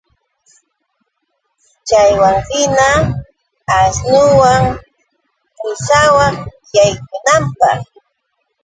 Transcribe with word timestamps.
Chaywanhina 1.87 2.87
asnuwan 3.77 4.63
pushawaq 5.59 6.35
yaykunanpaq 6.75 7.79